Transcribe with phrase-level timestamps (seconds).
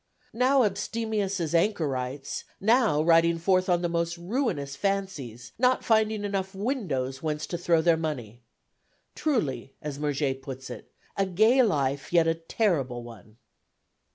[0.33, 6.55] Now abstemious as anchorites, now riding forth on the most ruinous fancies, not finding enough
[6.55, 8.41] windows whence to throw their money.
[9.13, 13.37] Truly, as Murger puts it, a gay life yet a terrible one!